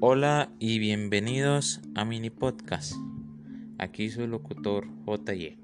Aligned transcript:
Hola 0.00 0.52
y 0.60 0.78
bienvenidos 0.78 1.80
a 1.96 2.04
Mini 2.04 2.30
Podcast. 2.30 2.92
Aquí 3.78 4.06
el 4.06 4.30
locutor 4.30 4.86
JY. 5.04 5.58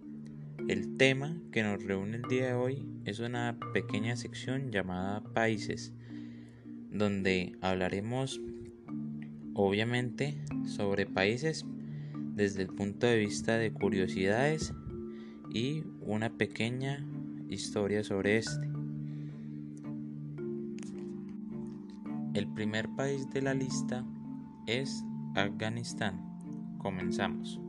El 0.66 0.96
tema 0.96 1.36
que 1.52 1.62
nos 1.62 1.80
reúne 1.84 2.16
el 2.16 2.22
día 2.22 2.48
de 2.48 2.54
hoy 2.54 2.84
es 3.04 3.20
una 3.20 3.56
pequeña 3.72 4.16
sección 4.16 4.72
llamada 4.72 5.22
Países, 5.22 5.92
donde 6.90 7.52
hablaremos 7.60 8.40
obviamente 9.54 10.36
sobre 10.66 11.06
países 11.06 11.64
desde 12.34 12.62
el 12.62 12.70
punto 12.70 13.06
de 13.06 13.18
vista 13.18 13.56
de 13.56 13.72
curiosidades 13.72 14.74
y 15.48 15.84
una 16.00 16.30
pequeña 16.30 17.06
historia 17.48 18.02
sobre 18.02 18.38
este. 18.38 18.68
El 22.34 22.52
primer 22.52 22.88
país 22.96 23.30
de 23.30 23.40
la 23.40 23.54
lista 23.54 24.04
es 24.66 25.04
Afganistán. 25.34 26.20
Comenzamos. 26.78 27.60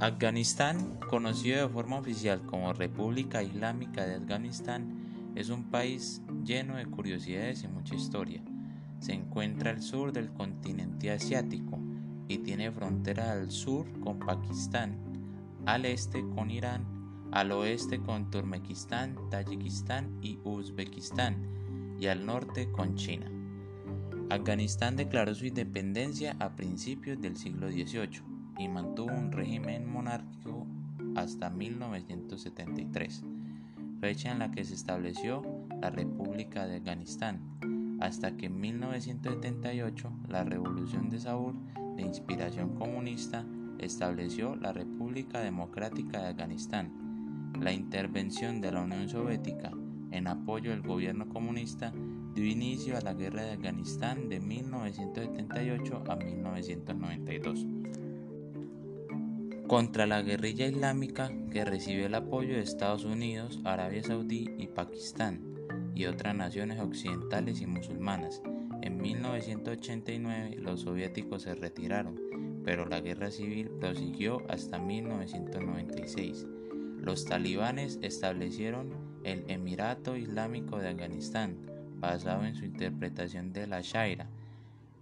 Afganistán, 0.00 0.98
conocido 1.08 1.62
de 1.62 1.72
forma 1.72 1.98
oficial 1.98 2.44
como 2.46 2.72
República 2.72 3.42
Islámica 3.42 4.04
de 4.04 4.16
Afganistán, 4.16 5.32
es 5.36 5.48
un 5.48 5.64
país 5.64 6.22
lleno 6.44 6.76
de 6.76 6.86
curiosidades 6.86 7.62
y 7.62 7.68
mucha 7.68 7.94
historia. 7.94 8.42
Se 8.98 9.12
encuentra 9.12 9.70
al 9.70 9.82
sur 9.82 10.12
del 10.12 10.32
continente 10.32 11.10
asiático 11.10 11.78
y 12.28 12.38
tiene 12.38 12.70
frontera 12.70 13.32
al 13.32 13.50
sur 13.50 13.86
con 14.00 14.18
Pakistán, 14.18 14.98
al 15.66 15.84
este 15.84 16.24
con 16.34 16.50
Irán, 16.50 16.84
al 17.30 17.52
oeste 17.52 18.00
con 18.00 18.30
Turkmenistán, 18.30 19.16
Tayikistán 19.30 20.18
y 20.20 20.38
Uzbekistán 20.44 21.96
y 21.98 22.06
al 22.06 22.26
norte 22.26 22.70
con 22.70 22.94
China. 22.96 23.30
Afganistán 24.32 24.96
declaró 24.96 25.34
su 25.34 25.44
independencia 25.44 26.36
a 26.38 26.56
principios 26.56 27.20
del 27.20 27.36
siglo 27.36 27.70
XVIII 27.70 28.22
y 28.58 28.66
mantuvo 28.66 29.12
un 29.12 29.30
régimen 29.30 29.86
monárquico 29.86 30.66
hasta 31.16 31.50
1973, 31.50 33.24
fecha 34.00 34.32
en 34.32 34.38
la 34.38 34.50
que 34.50 34.64
se 34.64 34.72
estableció 34.72 35.42
la 35.82 35.90
República 35.90 36.66
de 36.66 36.76
Afganistán, 36.78 37.42
hasta 38.00 38.34
que 38.38 38.46
en 38.46 38.58
1978 38.58 40.10
la 40.28 40.44
Revolución 40.44 41.10
de 41.10 41.20
Saúl, 41.20 41.54
de 41.96 42.02
inspiración 42.02 42.74
comunista, 42.76 43.44
estableció 43.78 44.56
la 44.56 44.72
República 44.72 45.40
Democrática 45.40 46.22
de 46.22 46.28
Afganistán. 46.28 47.52
La 47.60 47.72
intervención 47.72 48.62
de 48.62 48.72
la 48.72 48.80
Unión 48.80 49.10
Soviética 49.10 49.72
en 50.10 50.26
apoyo 50.26 50.70
del 50.70 50.80
gobierno 50.80 51.28
comunista 51.28 51.92
dio 52.34 52.44
inicio 52.44 52.96
a 52.96 53.00
la 53.00 53.14
guerra 53.14 53.42
de 53.42 53.52
Afganistán 53.52 54.28
de 54.28 54.40
1978 54.40 56.04
a 56.08 56.16
1992 56.16 57.66
contra 59.72 60.06
la 60.06 60.20
guerrilla 60.20 60.66
islámica 60.66 61.32
que 61.50 61.64
recibió 61.64 62.04
el 62.04 62.14
apoyo 62.14 62.56
de 62.56 62.60
Estados 62.60 63.06
Unidos, 63.06 63.58
Arabia 63.64 64.02
Saudí 64.02 64.50
y 64.58 64.66
Pakistán 64.66 65.40
y 65.94 66.04
otras 66.04 66.34
naciones 66.34 66.78
occidentales 66.78 67.62
y 67.62 67.66
musulmanas. 67.66 68.42
En 68.82 68.98
1989 68.98 70.56
los 70.56 70.82
soviéticos 70.82 71.44
se 71.44 71.54
retiraron, 71.54 72.20
pero 72.64 72.84
la 72.84 73.00
guerra 73.00 73.30
civil 73.30 73.70
prosiguió 73.80 74.42
hasta 74.50 74.78
1996. 74.78 76.46
Los 76.98 77.24
talibanes 77.24 77.98
establecieron 78.02 78.90
el 79.24 79.44
Emirato 79.48 80.18
Islámico 80.18 80.76
de 80.76 80.88
Afganistán, 80.90 81.56
basado 82.02 82.44
en 82.44 82.56
su 82.56 82.64
interpretación 82.64 83.52
de 83.52 83.68
la 83.68 83.80
Sharia. 83.80 84.26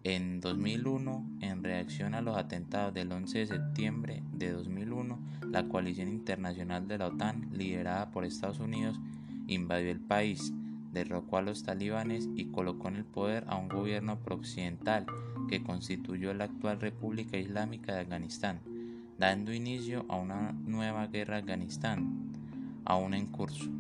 En 0.05 0.41
2001, 0.41 1.39
en 1.41 1.65
reacción 1.65 2.15
a 2.15 2.21
los 2.21 2.37
atentados 2.37 2.95
del 2.95 3.11
11 3.11 3.39
de 3.39 3.47
septiembre 3.47 4.23
de 4.33 4.53
2001, 4.53 5.19
la 5.51 5.67
coalición 5.67 6.09
internacional 6.09 6.87
de 6.87 6.99
la 6.99 7.09
OTAN, 7.09 7.49
liderada 7.53 8.11
por 8.11 8.25
Estados 8.25 8.61
Unidos, 8.61 9.01
invadió 9.47 9.91
el 9.91 10.01
país, 10.01 10.53
derrocó 10.93 11.39
a 11.39 11.43
los 11.43 11.63
talibanes 11.63 12.29
y 12.37 12.47
colocó 12.47 12.89
en 12.89 12.97
el 12.97 13.05
poder 13.05 13.45
a 13.49 13.57
un 13.57 13.69
gobierno 13.69 14.19
prooccidental 14.19 15.07
que 15.49 15.63
constituyó 15.63 16.35
la 16.35 16.45
actual 16.45 16.81
República 16.81 17.39
Islámica 17.39 17.95
de 17.95 18.01
Afganistán, 18.01 18.61
dando 19.19 19.55
inicio 19.55 20.05
a 20.09 20.17
una 20.17 20.53
nueva 20.53 21.07
guerra 21.07 21.39
Afganistán, 21.39 22.31
aún 22.85 23.15
en 23.15 23.27
curso. 23.27 23.71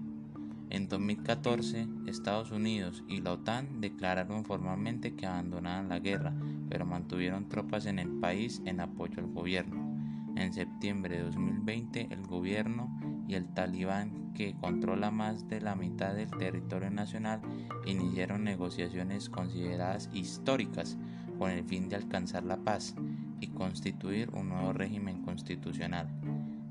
En 0.70 0.86
2014, 0.88 1.88
Estados 2.06 2.53
Unidos 2.53 3.03
y 3.08 3.20
la 3.20 3.32
OTAN 3.32 3.81
declararon 3.81 4.44
formalmente 4.44 5.16
que 5.16 5.26
abandonaban 5.26 5.88
la 5.88 5.98
guerra, 5.98 6.32
pero 6.69 6.86
mantuvieron 6.86 7.48
tropas 7.48 7.86
en 7.86 7.98
el 7.98 8.08
país 8.20 8.62
en 8.64 8.78
apoyo 8.78 9.19
al 9.19 9.26
gobierno. 9.26 9.97
En 10.36 10.53
septiembre 10.53 11.16
de 11.16 11.25
2020, 11.25 12.06
el 12.12 12.22
gobierno 12.22 12.88
y 13.26 13.34
el 13.34 13.53
talibán, 13.53 14.32
que 14.32 14.54
controla 14.54 15.10
más 15.10 15.48
de 15.48 15.60
la 15.60 15.75
mitad 15.75 16.14
del 16.14 16.31
territorio 16.31 16.91
nacional, 16.91 17.41
iniciaron 17.84 18.44
negociaciones 18.44 19.28
consideradas 19.28 20.08
históricas 20.12 20.97
con 21.37 21.50
el 21.50 21.64
fin 21.64 21.88
de 21.88 21.97
alcanzar 21.97 22.44
la 22.44 22.58
paz 22.58 22.94
y 23.41 23.48
constituir 23.48 24.31
un 24.31 24.50
nuevo 24.50 24.72
régimen 24.72 25.22
constitucional 25.22 26.08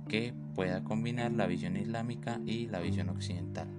que 0.07 0.33
pueda 0.55 0.85
combinar 0.85 1.33
la 1.33 1.47
visión 1.47 1.75
islámica 1.75 2.39
y 2.45 2.67
la 2.67 2.79
visión 2.79 3.09
occidental. 3.09 3.78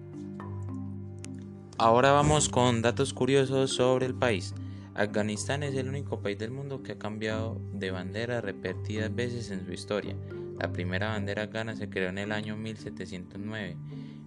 Ahora 1.83 2.13
vamos 2.13 2.51
con 2.51 2.83
datos 2.83 3.15
curiosos 3.15 3.71
sobre 3.71 4.05
el 4.05 4.15
país. 4.15 4.55
Afganistán 4.95 5.63
es 5.63 5.75
el 5.75 5.89
único 5.89 6.21
país 6.21 6.39
del 6.39 6.51
mundo 6.51 6.83
que 6.83 6.93
ha 6.93 6.99
cambiado 6.99 7.59
de 7.73 7.91
bandera 7.91 8.43
repetidas 8.43 9.15
veces 9.15 9.51
en 9.51 9.65
su 9.65 9.73
historia. 9.73 10.15
La 10.59 10.73
primera 10.73 11.09
bandera 11.09 11.45
afgana 11.45 11.75
se 11.75 11.89
creó 11.89 12.11
en 12.11 12.19
el 12.19 12.33
año 12.33 12.55
1709, 12.55 13.79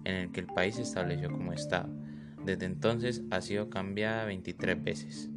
en 0.02 0.14
el 0.16 0.32
que 0.32 0.40
el 0.40 0.48
país 0.48 0.74
se 0.74 0.82
estableció 0.82 1.30
como 1.30 1.52
Estado. 1.52 1.88
Desde 2.44 2.66
entonces 2.66 3.22
ha 3.30 3.40
sido 3.40 3.70
cambiada 3.70 4.24
23 4.24 4.82
veces. 4.82 5.30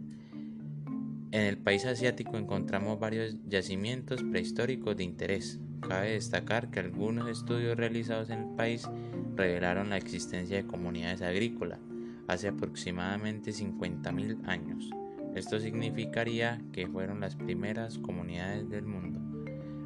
En 1.29 1.41
el 1.41 1.59
país 1.59 1.85
asiático 1.85 2.39
encontramos 2.39 2.99
varios 2.99 3.35
yacimientos 3.45 4.23
prehistóricos 4.23 4.97
de 4.97 5.03
interés. 5.03 5.59
Cabe 5.87 6.13
destacar 6.13 6.71
que 6.71 6.79
algunos 6.79 7.29
estudios 7.29 7.77
realizados 7.77 8.31
en 8.31 8.39
el 8.39 8.55
país 8.55 8.89
revelaron 9.35 9.91
la 9.91 9.97
existencia 9.97 10.57
de 10.57 10.65
comunidades 10.65 11.21
agrícolas, 11.21 11.79
hace 12.27 12.49
aproximadamente 12.49 13.51
50.000 13.51 14.47
años. 14.47 14.89
Esto 15.35 15.59
significaría 15.59 16.61
que 16.71 16.87
fueron 16.87 17.19
las 17.19 17.35
primeras 17.35 17.97
comunidades 17.97 18.69
del 18.69 18.85
mundo. 18.85 19.19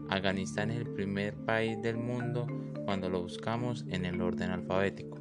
Afganistán 0.09 0.71
es 0.71 0.77
el 0.77 0.89
primer 0.89 1.33
país 1.35 1.81
del 1.81 1.97
mundo 1.97 2.47
cuando 2.85 3.09
lo 3.09 3.21
buscamos 3.21 3.85
en 3.89 4.05
el 4.05 4.21
orden 4.21 4.51
alfabético. 4.51 5.19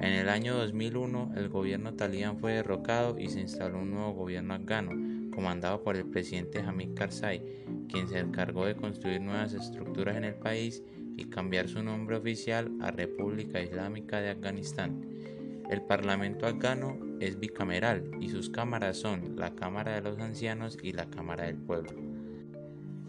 En 0.00 0.12
el 0.12 0.28
año 0.28 0.54
2001 0.54 1.32
el 1.36 1.48
gobierno 1.48 1.94
talibán 1.94 2.38
fue 2.38 2.52
derrocado 2.52 3.18
y 3.18 3.28
se 3.28 3.40
instaló 3.40 3.80
un 3.80 3.90
nuevo 3.90 4.12
gobierno 4.12 4.54
afgano 4.54 4.92
comandado 5.34 5.82
por 5.82 5.96
el 5.96 6.04
presidente 6.04 6.60
Hamid 6.60 6.94
Karzai, 6.94 7.42
quien 7.88 8.08
se 8.08 8.18
encargó 8.18 8.66
de 8.66 8.76
construir 8.76 9.20
nuevas 9.20 9.54
estructuras 9.54 10.16
en 10.16 10.24
el 10.24 10.34
país 10.34 10.82
y 11.16 11.24
cambiar 11.24 11.68
su 11.68 11.82
nombre 11.82 12.16
oficial 12.16 12.70
a 12.80 12.90
República 12.90 13.60
Islámica 13.60 14.20
de 14.20 14.30
Afganistán. 14.30 15.17
El 15.68 15.82
Parlamento 15.82 16.46
afgano 16.46 16.98
es 17.20 17.38
bicameral 17.38 18.10
y 18.20 18.30
sus 18.30 18.48
cámaras 18.48 18.96
son 18.96 19.36
la 19.36 19.54
Cámara 19.54 19.94
de 19.94 20.00
los 20.00 20.18
Ancianos 20.18 20.78
y 20.82 20.92
la 20.92 21.10
Cámara 21.10 21.44
del 21.44 21.58
Pueblo. 21.58 21.90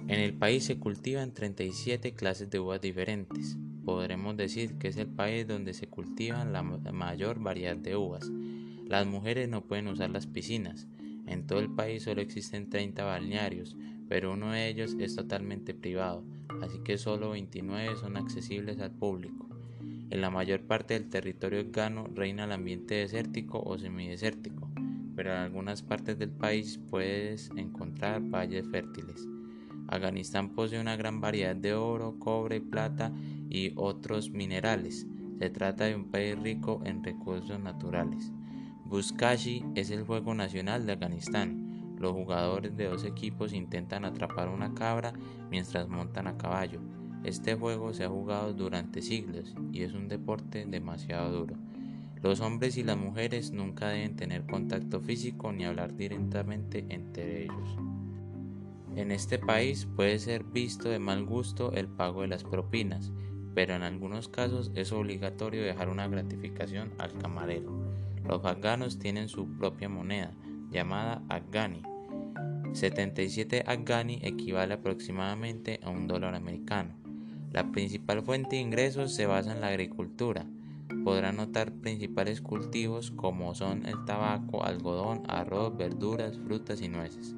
En 0.10 0.20
el 0.20 0.34
país 0.34 0.66
se 0.66 0.78
cultivan 0.78 1.34
37 1.34 2.16
clases 2.16 2.50
de 2.50 2.60
uvas 2.60 2.82
diferentes. 2.82 3.58
Podremos 3.86 4.36
decir 4.36 4.78
que 4.78 4.90
es 4.90 4.98
el 4.98 5.08
país 5.08 5.48
donde 5.48 5.74
se 5.74 5.88
cultivan 5.88 6.52
la 6.52 6.62
mayor 6.62 7.40
variedad 7.40 7.78
de 7.78 7.96
uvas. 7.96 8.30
Las 8.86 9.08
mujeres 9.08 9.48
no 9.48 9.62
pueden 9.66 9.88
usar 9.88 10.10
las 10.10 10.28
piscinas. 10.28 10.86
En 11.28 11.48
todo 11.48 11.60
el 11.60 11.74
país 11.74 12.04
solo 12.04 12.22
existen 12.22 12.70
30 12.70 13.06
balnearios, 13.06 13.78
pero 14.10 14.34
uno 14.34 14.52
de 14.52 14.68
ellos 14.68 14.98
es 15.00 15.16
totalmente 15.16 15.74
privado, 15.74 16.26
así 16.62 16.80
que 16.84 16.98
solo 16.98 17.30
29 17.30 17.96
son 17.96 18.18
accesibles 18.18 18.80
al 18.80 18.92
público. 18.92 19.49
En 20.10 20.22
la 20.22 20.32
mayor 20.32 20.62
parte 20.62 20.96
del 20.96 21.08
territorio 21.08 21.62
afgano 21.62 22.08
reina 22.14 22.46
el 22.46 22.52
ambiente 22.52 22.96
desértico 22.96 23.62
o 23.64 23.78
semidesértico, 23.78 24.70
pero 25.16 25.32
en 25.32 25.38
algunas 25.38 25.84
partes 25.84 26.18
del 26.18 26.32
país 26.32 26.80
puedes 26.90 27.52
encontrar 27.56 28.22
valles 28.22 28.68
fértiles. 28.72 29.28
Afganistán 29.88 30.50
posee 30.50 30.82
una 30.82 30.96
gran 30.96 31.22
variedad 31.22 31.56
de 31.56 31.74
oro, 31.74 32.18
cobre, 32.18 32.60
plata 32.60 33.12
y 33.50 33.74
otros 33.76 34.32
minerales. 34.32 35.06
Se 35.38 35.50
trata 35.52 35.86
de 35.86 35.96
un 35.96 36.10
país 36.10 36.38
rico 36.40 36.82
en 36.86 37.04
recursos 37.04 37.60
naturales. 37.60 38.32
Buzkashi 38.86 39.64
es 39.76 39.92
el 39.92 40.04
juego 40.04 40.34
nacional 40.34 40.88
de 40.88 40.94
Afganistán. 40.94 41.96
Los 42.00 42.14
jugadores 42.14 42.76
de 42.76 42.86
dos 42.86 43.04
equipos 43.04 43.54
intentan 43.54 44.06
atrapar 44.06 44.50
una 44.50 44.74
cabra 44.74 45.14
mientras 45.52 45.88
montan 45.88 46.28
a 46.28 46.38
caballo. 46.38 46.82
Este 47.24 47.56
juego 47.56 47.94
se 47.94 48.06
ha 48.06 48.10
jugado 48.10 48.54
durante 48.54 49.02
siglos 49.02 49.56
y 49.72 49.84
es 49.84 49.94
un 49.94 50.08
deporte 50.08 50.66
demasiado 50.66 51.32
duro. 51.32 51.56
Los 52.22 52.42
hombres 52.42 52.78
y 52.78 52.84
las 52.84 52.98
mujeres 52.98 53.52
nunca 53.52 53.90
deben 53.90 54.16
tener 54.16 54.46
contacto 54.46 55.00
físico 55.00 55.52
ni 55.52 55.66
hablar 55.66 55.96
directamente 55.96 56.86
entre 56.90 57.44
ellos. 57.44 57.78
En 58.96 59.12
este 59.12 59.38
país 59.38 59.88
puede 59.96 60.20
ser 60.20 60.44
visto 60.44 60.90
de 60.90 61.00
mal 61.00 61.26
gusto 61.26 61.72
el 61.72 61.88
pago 61.88 62.22
de 62.22 62.28
las 62.28 62.44
propinas, 62.44 63.12
pero 63.54 63.74
en 63.74 63.84
algunos 63.84 64.28
casos 64.28 64.72
es 64.76 64.92
obligatorio 64.92 65.64
dejar 65.64 65.90
una 65.90 66.08
gratificación 66.08 66.92
al 66.98 67.18
camarero. 67.18 67.72
Los 68.28 68.44
afganos 68.44 69.00
tienen 69.00 69.30
su 69.30 69.48
propia 69.58 69.88
moneda, 69.88 70.32
llamada 70.70 71.24
afghani. 71.30 71.84
77 72.74 73.64
afghani 73.66 74.20
equivale 74.22 74.76
aproximadamente 74.76 75.80
a 75.84 75.90
un 75.90 76.08
dólar 76.08 76.36
americano. 76.36 76.99
La 77.52 77.72
principal 77.72 78.22
fuente 78.22 78.56
de 78.56 78.62
ingresos 78.62 79.14
se 79.14 79.26
basa 79.26 79.52
en 79.52 79.62
la 79.62 79.70
agricultura, 79.70 80.46
podrán 81.04 81.38
notar 81.38 81.72
principales 81.72 82.42
cultivos 82.42 83.12
como 83.12 83.56
son 83.56 83.86
el 83.86 84.06
tabaco, 84.06 84.64
algodón, 84.64 85.24
arroz, 85.28 85.76
verduras, 85.76 86.38
frutas 86.38 86.82
y 86.82 86.90
nueces. 86.90 87.36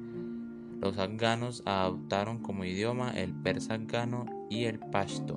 Los 0.80 0.98
afganos 0.98 1.62
adoptaron 1.64 2.42
como 2.42 2.64
idioma 2.64 3.12
el 3.12 3.32
persa 3.32 3.74
afgano 3.74 4.26
y 4.50 4.64
el 4.64 4.78
pashto. 4.78 5.36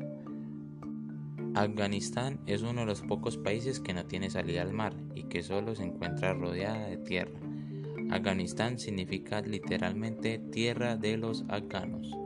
Afganistán 1.53 2.39
es 2.47 2.63
uno 2.63 2.81
de 2.81 2.87
los 2.87 3.01
pocos 3.01 3.37
países 3.37 3.79
que 3.79 3.93
no 3.93 4.05
tiene 4.05 4.29
salida 4.29 4.61
al 4.61 4.73
mar 4.73 4.93
y 5.13 5.23
que 5.23 5.43
solo 5.43 5.75
se 5.75 5.83
encuentra 5.83 6.33
rodeada 6.33 6.87
de 6.87 6.97
tierra. 6.97 7.39
Afganistán 8.09 8.77
significa 8.77 9.41
literalmente 9.41 10.37
tierra 10.37 10.97
de 10.97 11.17
los 11.17 11.45
afganos. 11.47 12.24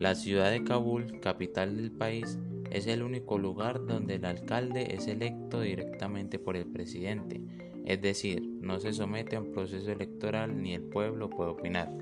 La 0.00 0.14
ciudad 0.16 0.50
de 0.50 0.64
Kabul, 0.64 1.20
capital 1.20 1.76
del 1.76 1.92
país, 1.92 2.38
es 2.70 2.88
el 2.88 3.02
único 3.02 3.38
lugar 3.38 3.86
donde 3.86 4.16
el 4.16 4.24
alcalde 4.24 4.94
es 4.94 5.06
electo 5.06 5.60
directamente 5.60 6.40
por 6.40 6.56
el 6.56 6.66
presidente, 6.66 7.40
es 7.84 8.02
decir, 8.02 8.42
no 8.60 8.80
se 8.80 8.92
somete 8.92 9.36
a 9.36 9.40
un 9.40 9.52
proceso 9.52 9.92
electoral 9.92 10.60
ni 10.60 10.74
el 10.74 10.82
pueblo 10.82 11.30
puede 11.30 11.50
opinar. 11.50 11.92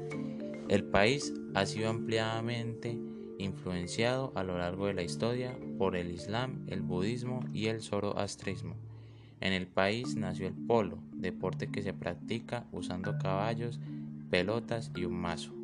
El 0.68 0.84
país 0.84 1.34
ha 1.54 1.66
sido 1.66 1.90
ampliamente 1.90 2.98
influenciado 3.38 4.32
a 4.36 4.42
lo 4.42 4.56
largo 4.56 4.86
de 4.86 4.94
la 4.94 5.02
historia 5.02 5.54
por 5.76 5.94
el 5.94 6.10
Islam, 6.12 6.64
el 6.68 6.80
budismo 6.80 7.44
y 7.52 7.66
el 7.66 7.82
zoroastrismo. 7.82 8.76
En 9.40 9.52
el 9.52 9.66
país 9.66 10.16
nació 10.16 10.46
el 10.46 10.54
polo, 10.54 10.98
deporte 11.12 11.66
que 11.66 11.82
se 11.82 11.92
practica 11.92 12.64
usando 12.72 13.18
caballos, 13.18 13.80
pelotas 14.30 14.92
y 14.94 15.04
un 15.04 15.14
mazo. 15.14 15.61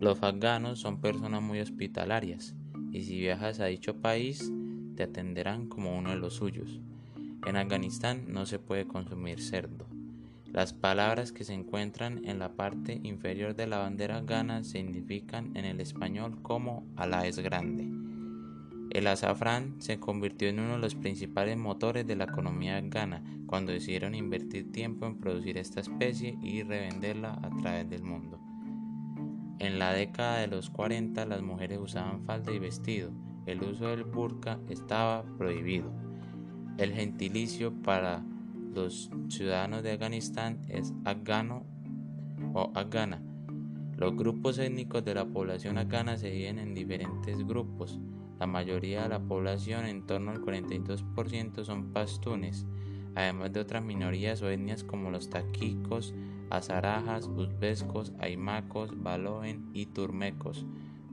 Los 0.00 0.22
afganos 0.22 0.80
son 0.80 1.00
personas 1.00 1.42
muy 1.42 1.60
hospitalarias, 1.60 2.54
y 2.90 3.02
si 3.02 3.18
viajas 3.18 3.60
a 3.60 3.66
dicho 3.66 4.00
país 4.00 4.52
te 4.96 5.04
atenderán 5.04 5.68
como 5.68 5.96
uno 5.96 6.10
de 6.10 6.16
los 6.16 6.34
suyos. 6.34 6.80
En 7.46 7.56
Afganistán 7.56 8.24
no 8.28 8.46
se 8.46 8.58
puede 8.58 8.86
consumir 8.86 9.40
cerdo. 9.40 9.86
Las 10.52 10.72
palabras 10.72 11.32
que 11.32 11.44
se 11.44 11.52
encuentran 11.52 12.24
en 12.24 12.38
la 12.38 12.52
parte 12.52 13.00
inferior 13.02 13.54
de 13.56 13.66
la 13.66 13.78
bandera 13.78 14.18
afgana 14.18 14.62
significan 14.62 15.56
en 15.56 15.64
el 15.64 15.80
español 15.80 16.40
como 16.42 16.86
Alá 16.96 17.26
es 17.26 17.38
grande. 17.38 17.88
El 18.90 19.08
azafrán 19.08 19.74
se 19.80 19.98
convirtió 19.98 20.48
en 20.48 20.60
uno 20.60 20.74
de 20.74 20.78
los 20.78 20.94
principales 20.94 21.56
motores 21.56 22.06
de 22.06 22.14
la 22.14 22.24
economía 22.24 22.78
afgana 22.78 23.24
cuando 23.46 23.72
decidieron 23.72 24.14
invertir 24.14 24.70
tiempo 24.70 25.06
en 25.06 25.18
producir 25.18 25.58
esta 25.58 25.80
especie 25.80 26.38
y 26.40 26.62
revenderla 26.62 27.38
a 27.42 27.50
través 27.60 27.90
del 27.90 28.04
mundo. 28.04 28.38
En 29.58 29.78
la 29.78 29.92
década 29.92 30.38
de 30.38 30.48
los 30.48 30.70
40 30.70 31.26
las 31.26 31.42
mujeres 31.42 31.78
usaban 31.78 32.24
falda 32.24 32.52
y 32.52 32.58
vestido. 32.58 33.12
El 33.46 33.62
uso 33.62 33.88
del 33.88 34.04
burka 34.04 34.58
estaba 34.68 35.24
prohibido. 35.38 35.92
El 36.76 36.92
gentilicio 36.92 37.72
para 37.82 38.24
los 38.74 39.10
ciudadanos 39.28 39.82
de 39.82 39.92
Afganistán 39.92 40.60
es 40.68 40.92
afgano 41.04 41.64
o 42.52 42.72
afgana. 42.74 43.22
Los 43.96 44.16
grupos 44.16 44.58
étnicos 44.58 45.04
de 45.04 45.14
la 45.14 45.24
población 45.24 45.78
afgana 45.78 46.16
se 46.16 46.30
dividen 46.30 46.58
en 46.58 46.74
diferentes 46.74 47.46
grupos. 47.46 48.00
La 48.40 48.46
mayoría 48.46 49.04
de 49.04 49.08
la 49.10 49.20
población, 49.20 49.86
en 49.86 50.04
torno 50.04 50.32
al 50.32 50.40
42%, 50.40 51.64
son 51.64 51.92
pastunes, 51.92 52.66
además 53.14 53.52
de 53.52 53.60
otras 53.60 53.84
minorías 53.84 54.42
o 54.42 54.50
etnias 54.50 54.82
como 54.82 55.10
los 55.10 55.30
taquicos, 55.30 56.12
azarajas, 56.50 57.26
uzbecos, 57.26 58.12
aimacos, 58.18 58.90
baloen 59.02 59.70
y 59.72 59.86
turmecos, 59.86 60.64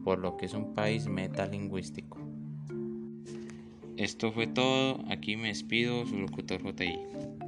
por 0.04 0.20
lo 0.20 0.38
que 0.38 0.46
es 0.46 0.54
un 0.54 0.74
país 0.74 1.08
metalingüístico. 1.08 2.20
Esto 3.98 4.32
fue 4.32 4.48
todo, 4.48 5.04
aquí 5.10 5.38
me 5.38 5.50
despido, 5.50 6.06
su 6.06 6.18
locutor 6.18 6.62
JI. 6.64 7.41